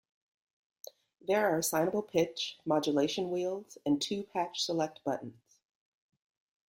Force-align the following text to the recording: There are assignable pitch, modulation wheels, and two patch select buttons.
There 1.27 1.47
are 1.47 1.59
assignable 1.59 2.01
pitch, 2.01 2.57
modulation 2.65 3.29
wheels, 3.29 3.77
and 3.85 4.01
two 4.01 4.23
patch 4.23 4.63
select 4.63 5.03
buttons. 5.03 5.59